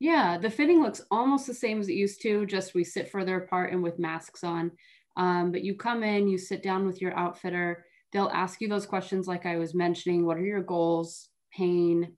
Yeah, 0.00 0.38
the 0.38 0.50
fitting 0.50 0.82
looks 0.82 1.02
almost 1.10 1.46
the 1.46 1.54
same 1.54 1.78
as 1.80 1.88
it 1.88 1.94
used 1.94 2.20
to, 2.22 2.46
just 2.46 2.74
we 2.74 2.84
sit 2.84 3.10
further 3.10 3.36
apart 3.36 3.72
and 3.72 3.82
with 3.82 3.98
masks 3.98 4.42
on. 4.42 4.72
Um, 5.16 5.52
but 5.52 5.62
you 5.62 5.76
come 5.76 6.02
in, 6.02 6.28
you 6.28 6.36
sit 6.36 6.62
down 6.62 6.86
with 6.86 7.00
your 7.00 7.16
outfitter. 7.16 7.84
They'll 8.12 8.30
ask 8.32 8.60
you 8.60 8.68
those 8.68 8.86
questions, 8.86 9.28
like 9.28 9.46
I 9.46 9.56
was 9.56 9.74
mentioning. 9.74 10.26
What 10.26 10.36
are 10.36 10.44
your 10.44 10.62
goals, 10.62 11.28
pain, 11.52 12.16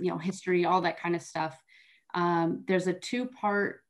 you 0.00 0.10
know, 0.10 0.18
history, 0.18 0.64
all 0.64 0.80
that 0.82 1.00
kind 1.00 1.14
of 1.14 1.22
stuff. 1.22 1.62
Um, 2.14 2.64
there's 2.66 2.86
a 2.86 2.92
two-part 2.92 3.82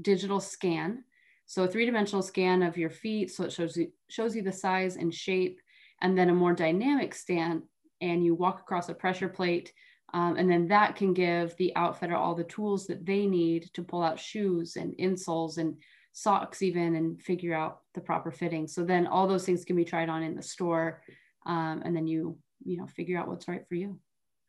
digital 0.00 0.40
scan, 0.40 1.04
so 1.46 1.64
a 1.64 1.68
three-dimensional 1.68 2.22
scan 2.22 2.62
of 2.62 2.76
your 2.76 2.90
feet, 2.90 3.30
so 3.30 3.44
it 3.44 3.52
shows 3.52 3.76
you 3.76 3.90
shows 4.08 4.34
you 4.34 4.42
the 4.42 4.52
size 4.52 4.96
and 4.96 5.12
shape, 5.12 5.60
and 6.02 6.16
then 6.16 6.30
a 6.30 6.34
more 6.34 6.54
dynamic 6.54 7.14
scan, 7.14 7.62
and 8.00 8.24
you 8.24 8.34
walk 8.34 8.60
across 8.60 8.88
a 8.88 8.94
pressure 8.94 9.28
plate 9.28 9.72
um, 10.14 10.36
and 10.36 10.48
then 10.48 10.68
that 10.68 10.94
can 10.94 11.12
give 11.12 11.56
the 11.56 11.74
outfitter 11.74 12.14
all 12.14 12.36
the 12.36 12.44
tools 12.44 12.86
that 12.86 13.04
they 13.04 13.26
need 13.26 13.68
to 13.74 13.82
pull 13.82 14.00
out 14.00 14.18
shoes 14.18 14.76
and 14.76 14.94
insoles 14.96 15.58
and 15.58 15.76
socks 16.12 16.62
even 16.62 16.94
and 16.94 17.20
figure 17.20 17.52
out 17.52 17.80
the 17.94 18.00
proper 18.00 18.30
fitting. 18.30 18.68
So 18.68 18.84
then 18.84 19.08
all 19.08 19.26
those 19.26 19.44
things 19.44 19.64
can 19.64 19.74
be 19.74 19.84
tried 19.84 20.08
on 20.08 20.22
in 20.22 20.36
the 20.36 20.42
store. 20.42 21.02
Um, 21.46 21.82
and 21.84 21.94
then 21.94 22.06
you 22.06 22.38
you 22.64 22.78
know 22.78 22.86
figure 22.86 23.18
out 23.18 23.28
what's 23.28 23.48
right 23.48 23.66
for 23.68 23.74
you 23.74 23.98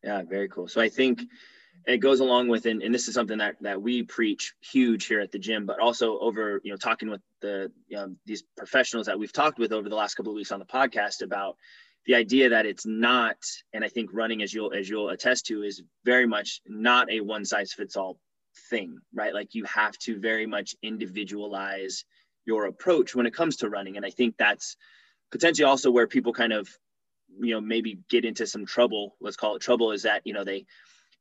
yeah 0.05 0.21
very 0.23 0.47
cool. 0.47 0.67
So 0.67 0.79
i 0.81 0.89
think 0.89 1.21
it 1.85 1.97
goes 1.97 2.19
along 2.19 2.47
with 2.47 2.65
and, 2.65 2.81
and 2.81 2.93
this 2.93 3.07
is 3.07 3.13
something 3.13 3.39
that 3.39 3.55
that 3.61 3.81
we 3.81 4.03
preach 4.03 4.53
huge 4.61 5.05
here 5.05 5.19
at 5.19 5.31
the 5.31 5.39
gym 5.39 5.65
but 5.65 5.79
also 5.79 6.17
over 6.19 6.61
you 6.63 6.71
know 6.71 6.77
talking 6.77 7.09
with 7.09 7.21
the 7.41 7.71
you 7.87 7.97
know, 7.97 8.15
these 8.25 8.43
professionals 8.57 9.07
that 9.07 9.19
we've 9.19 9.33
talked 9.33 9.59
with 9.59 9.71
over 9.71 9.89
the 9.89 9.95
last 9.95 10.15
couple 10.15 10.31
of 10.31 10.35
weeks 10.35 10.51
on 10.51 10.59
the 10.59 10.65
podcast 10.65 11.21
about 11.21 11.57
the 12.05 12.15
idea 12.15 12.49
that 12.49 12.65
it's 12.65 12.85
not 12.85 13.37
and 13.73 13.83
i 13.83 13.89
think 13.89 14.09
running 14.13 14.41
as 14.41 14.53
you'll 14.53 14.73
as 14.73 14.87
you'll 14.89 15.09
attest 15.09 15.47
to 15.47 15.63
is 15.63 15.83
very 16.05 16.25
much 16.25 16.61
not 16.67 17.11
a 17.11 17.19
one 17.19 17.45
size 17.45 17.73
fits 17.73 17.97
all 17.97 18.17
thing 18.69 18.97
right? 19.13 19.33
Like 19.33 19.53
you 19.53 19.65
have 19.65 19.97
to 19.99 20.19
very 20.19 20.45
much 20.45 20.75
individualize 20.81 22.05
your 22.45 22.65
approach 22.65 23.15
when 23.15 23.25
it 23.25 23.33
comes 23.33 23.57
to 23.57 23.69
running. 23.69 23.97
And 23.97 24.05
i 24.05 24.09
think 24.09 24.35
that's 24.37 24.77
potentially 25.31 25.65
also 25.65 25.91
where 25.91 26.07
people 26.07 26.33
kind 26.33 26.53
of 26.53 26.69
you 27.39 27.53
know 27.53 27.61
maybe 27.61 27.99
get 28.09 28.25
into 28.25 28.45
some 28.47 28.65
trouble 28.65 29.15
let's 29.21 29.37
call 29.37 29.55
it 29.55 29.61
trouble 29.61 29.91
is 29.91 30.03
that 30.03 30.21
you 30.25 30.33
know 30.33 30.43
they 30.43 30.65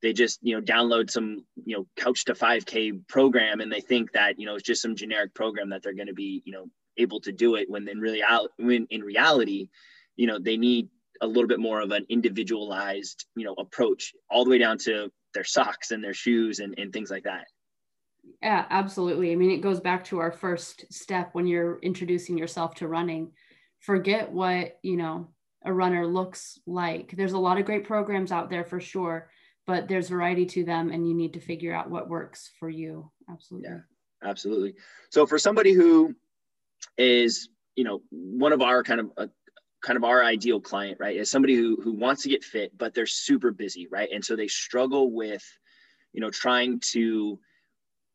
they 0.02 0.12
just 0.12 0.38
you 0.42 0.54
know 0.54 0.60
download 0.60 1.10
some 1.10 1.44
you 1.64 1.76
know 1.76 1.86
couch 1.96 2.26
to 2.26 2.34
5k 2.34 3.06
program 3.08 3.60
and 3.60 3.72
they 3.72 3.80
think 3.80 4.12
that 4.12 4.38
you 4.38 4.46
know 4.46 4.54
it's 4.54 4.62
just 4.62 4.82
some 4.82 4.94
generic 4.94 5.34
program 5.34 5.70
that 5.70 5.82
they're 5.82 5.94
going 5.94 6.08
to 6.08 6.14
be 6.14 6.42
you 6.44 6.52
know 6.52 6.66
able 6.98 7.20
to 7.20 7.32
do 7.32 7.56
it 7.56 7.68
when 7.68 7.88
in 7.88 7.98
really 7.98 8.22
out 8.22 8.50
when 8.58 8.86
in 8.90 9.00
reality 9.00 9.68
you 10.16 10.26
know 10.26 10.38
they 10.38 10.56
need 10.56 10.88
a 11.20 11.26
little 11.26 11.48
bit 11.48 11.60
more 11.60 11.80
of 11.80 11.90
an 11.90 12.04
individualized 12.08 13.24
you 13.34 13.44
know 13.44 13.54
approach 13.54 14.12
all 14.30 14.44
the 14.44 14.50
way 14.50 14.58
down 14.58 14.78
to 14.78 15.10
their 15.32 15.44
socks 15.44 15.90
and 15.90 16.04
their 16.04 16.14
shoes 16.14 16.60
and, 16.60 16.74
and 16.78 16.92
things 16.92 17.10
like 17.10 17.24
that. 17.24 17.46
Yeah 18.42 18.66
absolutely. 18.70 19.32
I 19.32 19.36
mean 19.36 19.50
it 19.50 19.62
goes 19.62 19.80
back 19.80 20.04
to 20.04 20.18
our 20.18 20.32
first 20.32 20.84
step 20.92 21.30
when 21.32 21.46
you're 21.46 21.78
introducing 21.80 22.36
yourself 22.36 22.74
to 22.76 22.88
running. 22.88 23.32
Forget 23.80 24.30
what 24.30 24.78
you 24.82 24.96
know 24.96 25.33
a 25.64 25.72
runner 25.72 26.06
looks 26.06 26.58
like. 26.66 27.14
There's 27.16 27.32
a 27.32 27.38
lot 27.38 27.58
of 27.58 27.64
great 27.64 27.84
programs 27.84 28.32
out 28.32 28.50
there 28.50 28.64
for 28.64 28.80
sure 28.80 29.30
but 29.66 29.88
there's 29.88 30.10
variety 30.10 30.44
to 30.44 30.62
them 30.62 30.90
and 30.90 31.08
you 31.08 31.14
need 31.14 31.32
to 31.32 31.40
figure 31.40 31.74
out 31.74 31.88
what 31.88 32.06
works 32.06 32.50
for 32.60 32.68
you. 32.68 33.10
Absolutely. 33.30 33.70
Yeah 33.70 33.78
absolutely. 34.24 34.74
So 35.10 35.26
for 35.26 35.38
somebody 35.38 35.72
who 35.72 36.14
is 36.98 37.48
you 37.76 37.84
know 37.84 38.02
one 38.10 38.52
of 38.52 38.62
our 38.62 38.82
kind 38.82 39.00
of 39.00 39.10
uh, 39.16 39.26
kind 39.82 39.96
of 39.96 40.04
our 40.04 40.22
ideal 40.22 40.60
client 40.60 40.98
right 41.00 41.16
is 41.16 41.30
somebody 41.30 41.54
who 41.54 41.78
who 41.82 41.92
wants 41.92 42.22
to 42.22 42.28
get 42.28 42.44
fit 42.44 42.76
but 42.76 42.94
they're 42.94 43.06
super 43.06 43.50
busy 43.50 43.86
right? 43.90 44.08
And 44.12 44.24
so 44.24 44.36
they 44.36 44.48
struggle 44.48 45.10
with 45.10 45.44
you 46.12 46.20
know 46.20 46.30
trying 46.30 46.80
to 46.92 47.38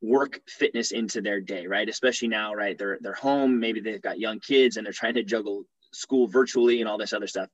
work 0.02 0.40
fitness 0.48 0.92
into 0.92 1.22
their 1.22 1.42
day 1.42 1.68
right? 1.68 1.88
Especially 1.88 2.28
now 2.28 2.54
right 2.54 2.78
they're 2.78 2.98
they're 3.02 3.14
home 3.14 3.60
maybe 3.60 3.80
they've 3.80 4.02
got 4.02 4.20
young 4.20 4.40
kids 4.40 4.78
and 4.78 4.86
they're 4.86 4.94
trying 4.94 5.16
to 5.16 5.24
juggle 5.24 5.64
school 5.92 6.28
virtually 6.28 6.82
and 6.82 6.90
all 6.90 6.98
this 6.98 7.14
other 7.14 7.28
stuff. 7.28 7.50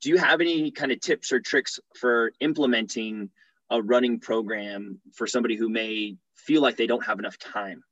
Do 0.00 0.10
you 0.10 0.16
have 0.16 0.40
any 0.40 0.70
kind 0.70 0.92
of 0.92 1.00
tips 1.00 1.32
or 1.32 1.40
tricks 1.40 1.78
for 1.98 2.32
implementing 2.40 3.30
a 3.70 3.80
running 3.80 4.20
program 4.20 5.00
for 5.14 5.26
somebody 5.26 5.56
who 5.56 5.68
may 5.68 6.16
feel 6.34 6.62
like 6.62 6.76
they 6.76 6.86
don't 6.86 7.04
have 7.04 7.18
enough 7.18 7.38
time? 7.38 7.82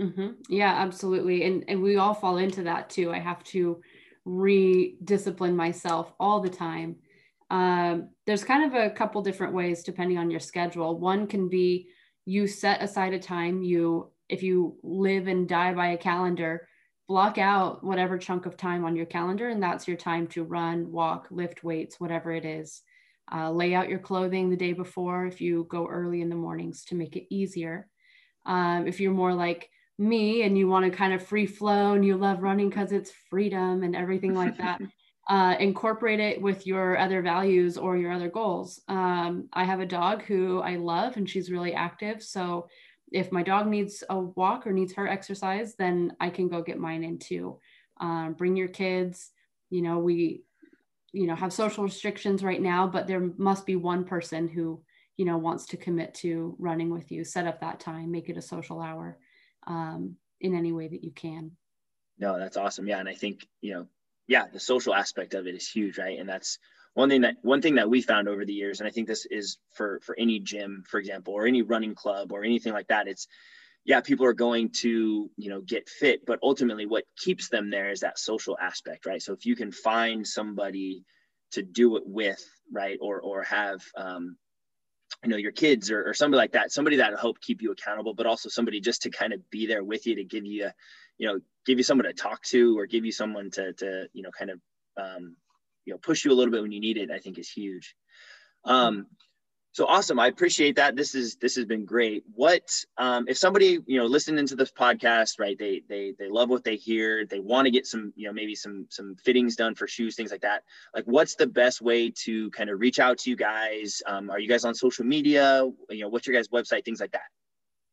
Mm-hmm. 0.00 0.28
yeah 0.48 0.72
absolutely. 0.72 1.44
And 1.44 1.64
and 1.68 1.82
we 1.82 1.96
all 1.96 2.14
fall 2.14 2.38
into 2.38 2.62
that 2.62 2.88
too. 2.88 3.12
I 3.12 3.18
have 3.18 3.44
to 3.44 3.80
re-discipline 4.24 5.54
myself 5.54 6.12
all 6.18 6.40
the 6.40 6.48
time. 6.48 6.96
Um, 7.50 8.08
there's 8.24 8.44
kind 8.44 8.64
of 8.64 8.80
a 8.80 8.90
couple 8.90 9.20
different 9.20 9.52
ways 9.52 9.82
depending 9.82 10.16
on 10.16 10.30
your 10.30 10.40
schedule. 10.40 10.98
One 10.98 11.26
can 11.26 11.50
be 11.50 11.88
you 12.24 12.46
set 12.46 12.82
aside 12.82 13.12
a 13.12 13.18
time 13.18 13.62
you 13.62 14.10
if 14.28 14.42
you 14.42 14.76
live 14.82 15.26
and 15.26 15.46
die 15.46 15.74
by 15.74 15.88
a 15.88 15.98
calendar 15.98 16.66
block 17.08 17.38
out 17.38 17.84
whatever 17.84 18.16
chunk 18.16 18.46
of 18.46 18.56
time 18.56 18.84
on 18.84 18.96
your 18.96 19.06
calendar 19.06 19.48
and 19.48 19.62
that's 19.62 19.88
your 19.88 19.96
time 19.96 20.26
to 20.28 20.44
run 20.44 20.90
walk 20.90 21.28
lift 21.30 21.64
weights 21.64 22.00
whatever 22.00 22.32
it 22.32 22.44
is. 22.44 22.82
Uh, 23.32 23.50
lay 23.50 23.74
out 23.74 23.88
your 23.88 23.98
clothing 23.98 24.50
the 24.50 24.56
day 24.56 24.72
before 24.72 25.26
if 25.26 25.40
you 25.40 25.66
go 25.70 25.86
early 25.86 26.20
in 26.20 26.28
the 26.28 26.34
mornings 26.34 26.84
to 26.84 26.94
make 26.94 27.16
it 27.16 27.32
easier. 27.34 27.88
Um, 28.44 28.86
if 28.86 29.00
you're 29.00 29.12
more 29.12 29.32
like 29.34 29.70
me 29.98 30.42
and 30.42 30.58
you 30.58 30.68
want 30.68 30.84
to 30.84 30.96
kind 30.96 31.14
of 31.14 31.24
free 31.24 31.46
flow 31.46 31.92
and 31.92 32.04
you 32.04 32.16
love 32.16 32.42
running 32.42 32.68
because 32.68 32.92
it's 32.92 33.12
freedom 33.30 33.82
and 33.82 33.94
everything 33.94 34.34
like 34.34 34.58
that 34.58 34.80
uh, 35.28 35.54
incorporate 35.60 36.20
it 36.20 36.42
with 36.42 36.66
your 36.66 36.98
other 36.98 37.22
values 37.22 37.78
or 37.78 37.96
your 37.96 38.12
other 38.12 38.28
goals. 38.28 38.80
Um, 38.88 39.48
i 39.52 39.64
have 39.64 39.80
a 39.80 39.86
dog 39.86 40.22
who 40.22 40.60
i 40.60 40.76
love 40.76 41.16
and 41.16 41.28
she's 41.28 41.50
really 41.50 41.74
active 41.74 42.22
so 42.22 42.68
if 43.12 43.30
my 43.30 43.42
dog 43.42 43.66
needs 43.66 44.02
a 44.08 44.18
walk 44.18 44.66
or 44.66 44.72
needs 44.72 44.94
her 44.94 45.06
exercise, 45.06 45.74
then 45.74 46.16
I 46.20 46.30
can 46.30 46.48
go 46.48 46.62
get 46.62 46.78
mine 46.78 47.04
in 47.04 47.18
too. 47.18 47.58
Um, 48.00 48.34
bring 48.34 48.56
your 48.56 48.68
kids. 48.68 49.30
You 49.70 49.82
know, 49.82 49.98
we, 49.98 50.42
you 51.12 51.26
know, 51.26 51.34
have 51.34 51.52
social 51.52 51.84
restrictions 51.84 52.42
right 52.42 52.60
now, 52.60 52.86
but 52.86 53.06
there 53.06 53.32
must 53.36 53.66
be 53.66 53.76
one 53.76 54.04
person 54.04 54.48
who, 54.48 54.82
you 55.16 55.24
know, 55.24 55.38
wants 55.38 55.66
to 55.66 55.76
commit 55.76 56.14
to 56.14 56.56
running 56.58 56.90
with 56.90 57.12
you. 57.12 57.24
Set 57.24 57.46
up 57.46 57.60
that 57.60 57.80
time, 57.80 58.10
make 58.10 58.28
it 58.28 58.36
a 58.36 58.42
social 58.42 58.80
hour 58.80 59.18
um, 59.66 60.16
in 60.40 60.54
any 60.54 60.72
way 60.72 60.88
that 60.88 61.04
you 61.04 61.10
can. 61.10 61.52
No, 62.18 62.38
that's 62.38 62.56
awesome. 62.56 62.86
Yeah, 62.86 62.98
and 62.98 63.08
I 63.08 63.14
think 63.14 63.46
you 63.60 63.74
know, 63.74 63.86
yeah, 64.26 64.46
the 64.52 64.60
social 64.60 64.94
aspect 64.94 65.34
of 65.34 65.46
it 65.46 65.54
is 65.54 65.68
huge, 65.68 65.98
right? 65.98 66.18
And 66.18 66.28
that's 66.28 66.58
one 66.94 67.08
thing 67.08 67.22
that 67.22 67.36
one 67.42 67.62
thing 67.62 67.76
that 67.76 67.88
we 67.88 68.02
found 68.02 68.28
over 68.28 68.44
the 68.44 68.52
years 68.52 68.80
and 68.80 68.88
i 68.88 68.90
think 68.90 69.08
this 69.08 69.26
is 69.30 69.58
for 69.72 70.00
for 70.02 70.14
any 70.18 70.38
gym 70.38 70.84
for 70.86 70.98
example 70.98 71.34
or 71.34 71.46
any 71.46 71.62
running 71.62 71.94
club 71.94 72.32
or 72.32 72.44
anything 72.44 72.72
like 72.72 72.88
that 72.88 73.08
it's 73.08 73.26
yeah 73.84 74.00
people 74.00 74.26
are 74.26 74.32
going 74.34 74.70
to 74.70 75.30
you 75.36 75.50
know 75.50 75.60
get 75.60 75.88
fit 75.88 76.24
but 76.26 76.38
ultimately 76.42 76.86
what 76.86 77.04
keeps 77.16 77.48
them 77.48 77.70
there 77.70 77.90
is 77.90 78.00
that 78.00 78.18
social 78.18 78.56
aspect 78.60 79.06
right? 79.06 79.22
So 79.22 79.32
if 79.32 79.46
you 79.46 79.56
can 79.56 79.72
find 79.72 80.26
somebody 80.26 81.04
to 81.52 81.62
do 81.62 81.96
it 81.96 82.04
with 82.06 82.42
right 82.72 82.98
or 83.00 83.20
or 83.20 83.42
have 83.42 83.82
um, 83.96 84.36
you 85.24 85.30
know 85.30 85.36
your 85.36 85.52
kids 85.52 85.90
or, 85.90 86.08
or 86.08 86.14
somebody 86.14 86.38
like 86.38 86.52
that 86.52 86.72
somebody 86.72 86.96
that'll 86.96 87.18
help 87.18 87.40
keep 87.40 87.62
you 87.62 87.72
accountable 87.72 88.14
but 88.14 88.26
also 88.26 88.48
somebody 88.48 88.80
just 88.80 89.02
to 89.02 89.10
kind 89.10 89.32
of 89.32 89.50
be 89.50 89.66
there 89.66 89.84
with 89.84 90.06
you 90.06 90.16
to 90.16 90.24
give 90.24 90.46
you 90.46 90.66
a, 90.66 90.74
you 91.18 91.26
know 91.26 91.38
give 91.66 91.78
you 91.78 91.84
someone 91.84 92.06
to 92.06 92.12
talk 92.12 92.42
to 92.42 92.78
or 92.78 92.86
give 92.86 93.04
you 93.04 93.12
someone 93.12 93.50
to 93.50 93.72
to 93.74 94.06
you 94.12 94.22
know 94.22 94.30
kind 94.30 94.50
of 94.50 94.60
um, 94.96 95.36
you 95.84 95.92
know 95.92 95.98
push 95.98 96.24
you 96.24 96.32
a 96.32 96.34
little 96.34 96.52
bit 96.52 96.62
when 96.62 96.72
you 96.72 96.80
need 96.80 96.96
it 96.96 97.10
i 97.10 97.18
think 97.18 97.38
is 97.38 97.50
huge. 97.50 97.94
Um, 98.64 99.06
so 99.72 99.86
awesome. 99.86 100.20
I 100.20 100.26
appreciate 100.26 100.76
that. 100.76 100.96
This 100.96 101.14
is 101.14 101.36
this 101.36 101.56
has 101.56 101.64
been 101.64 101.86
great. 101.86 102.24
What 102.34 102.70
um, 102.98 103.24
if 103.26 103.38
somebody 103.38 103.78
you 103.86 103.98
know 103.98 104.04
listening 104.04 104.46
to 104.46 104.54
this 104.54 104.70
podcast 104.70 105.40
right 105.40 105.58
they 105.58 105.82
they 105.88 106.12
they 106.18 106.28
love 106.28 106.50
what 106.50 106.62
they 106.62 106.76
hear 106.76 107.24
they 107.24 107.40
want 107.40 107.64
to 107.64 107.70
get 107.70 107.86
some 107.86 108.12
you 108.14 108.26
know 108.26 108.34
maybe 108.34 108.54
some 108.54 108.86
some 108.90 109.16
fittings 109.24 109.56
done 109.56 109.74
for 109.74 109.88
shoes 109.88 110.14
things 110.14 110.30
like 110.30 110.42
that 110.42 110.62
like 110.94 111.04
what's 111.06 111.36
the 111.36 111.46
best 111.46 111.80
way 111.80 112.10
to 112.10 112.50
kind 112.50 112.68
of 112.68 112.80
reach 112.80 112.98
out 112.98 113.16
to 113.18 113.30
you 113.30 113.36
guys? 113.36 114.02
Um, 114.06 114.28
are 114.28 114.38
you 114.38 114.48
guys 114.48 114.66
on 114.66 114.74
social 114.74 115.06
media? 115.06 115.66
You 115.88 116.02
know 116.02 116.08
what's 116.08 116.26
your 116.26 116.36
guys 116.36 116.48
website? 116.48 116.84
Things 116.84 117.00
like 117.00 117.12
that. 117.12 117.30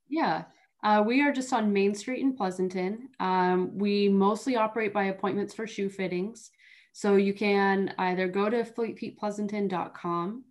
Yeah. 0.10 0.44
Uh, 0.84 1.04
we 1.06 1.22
are 1.22 1.32
just 1.32 1.52
on 1.54 1.72
Main 1.72 1.94
Street 1.94 2.22
in 2.22 2.34
Pleasanton. 2.34 3.10
Um, 3.20 3.78
we 3.78 4.10
mostly 4.10 4.56
operate 4.58 4.94
by 4.94 5.06
appointments 5.06 5.54
for 5.54 5.68
shoe 5.68 5.90
fittings. 5.90 6.52
So 6.92 7.16
you 7.16 7.34
can 7.34 7.94
either 7.98 8.28
go 8.28 8.50
to 8.50 8.64
fleetfeetpleasanton.com. 8.64 10.44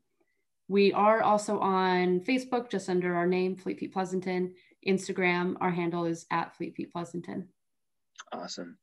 We 0.68 0.92
are 0.92 1.23
also 1.23 1.59
on 1.59 2.21
Facebook, 2.21 2.71
just 2.71 2.88
under 2.90 3.14
our 3.14 3.26
name, 3.26 3.57
Fleet 3.57 3.78
Feet 3.78 3.92
Pleasanton. 3.92 4.54
Instagram, 4.87 5.57
our 5.61 5.71
handle 5.71 6.04
is 6.04 6.26
at 6.30 6.57
Fleet 6.57 6.75
Feet 6.76 6.92
Pleasanton. 6.92 7.49
Awesome. 8.33 8.78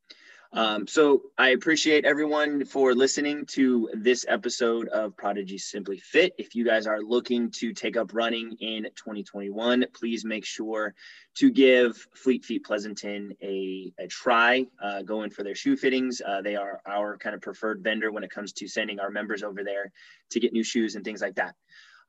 Um, 0.54 0.88
so 0.88 1.24
I 1.38 1.50
appreciate 1.50 2.06
everyone 2.06 2.66
for 2.66 2.94
listening 2.94 3.46
to 3.48 3.90
this 3.94 4.26
episode 4.28 4.88
of 4.88 5.18
Prodigy 5.18 5.58
Simply 5.58 5.98
Fit. 5.98 6.34
If 6.38 6.56
you 6.56 6.66
guys 6.66 6.88
are 6.88 7.02
looking 7.02 7.52
to 7.52 7.74
take 7.74 7.98
up 7.98 8.14
running 8.14 8.56
in 8.60 8.84
2021, 8.96 9.86
please 9.94 10.24
make 10.24 10.46
sure 10.46 10.94
to 11.36 11.52
give 11.52 12.08
Fleet 12.16 12.46
Feet 12.46 12.64
Pleasanton 12.64 13.34
a, 13.42 13.92
a 14.00 14.08
try. 14.08 14.66
Uh, 14.82 15.02
go 15.02 15.24
in 15.24 15.30
for 15.30 15.44
their 15.44 15.56
shoe 15.56 15.76
fittings. 15.76 16.22
Uh, 16.26 16.42
they 16.42 16.56
are 16.56 16.82
our 16.86 17.18
kind 17.18 17.36
of 17.36 17.42
preferred 17.42 17.84
vendor 17.84 18.12
when 18.12 18.24
it 18.24 18.32
comes 18.32 18.54
to 18.54 18.68
sending 18.68 19.00
our 19.00 19.10
members 19.10 19.44
over 19.44 19.64
there 19.64 19.92
to 20.32 20.40
get 20.40 20.54
new 20.54 20.64
shoes 20.64 20.96
and 20.96 21.04
things 21.04 21.22
like 21.22 21.36
that. 21.36 21.56